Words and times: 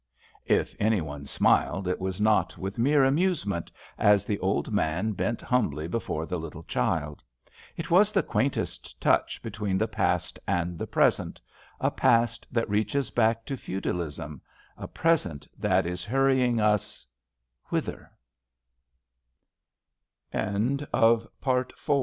If 0.47 0.75
anyone 0.79 1.27
smiled, 1.27 1.87
it 1.87 2.01
was 2.01 2.19
not 2.19 2.57
with 2.57 2.79
mere 2.79 3.03
amusement, 3.03 3.71
as 3.99 4.25
the 4.25 4.39
old 4.39 4.71
man 4.71 5.11
bent 5.11 5.41
humbly 5.41 5.87
before 5.87 6.25
the 6.25 6.39
little 6.39 6.63
child. 6.63 7.21
It 7.77 7.91
was 7.91 8.11
the 8.11 8.23
quaintest 8.23 8.99
touch 8.99 9.43
between 9.43 9.77
the 9.77 9.87
past 9.87 10.39
and 10.47 10.79
the 10.79 10.87
present, 10.87 11.39
a 11.79 11.91
past 11.91 12.47
that 12.51 12.67
reaches 12.67 13.11
back 13.11 13.45
to 13.45 13.55
feudalism, 13.55 14.41
a 14.75 14.87
pre 14.87 15.17